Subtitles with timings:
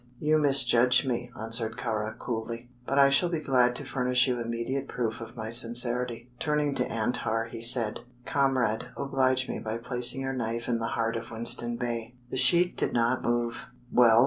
[0.17, 4.87] "You misjudge me," answered Kāra, coolly; "but I shall be glad to furnish you immediate
[4.87, 10.33] proof of my sincerity." Turning to Antar, he said: "Comrade, oblige me by placing your
[10.33, 13.67] knife in the heart of Winston Bey." The sheik did not move.
[13.91, 14.19] "Well?"